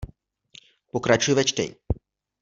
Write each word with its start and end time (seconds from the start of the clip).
Pokračuj 0.91 1.35
ve 1.35 1.43
čtení. 1.45 1.75